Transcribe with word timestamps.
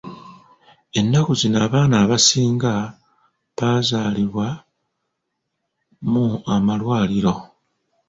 Ennaku 0.99 1.31
zino 1.39 1.57
abaana 1.67 1.95
abasinga 2.03 2.73
bazaalibwa 3.57 4.47
mu 6.11 6.25
amalwariro. 6.55 7.33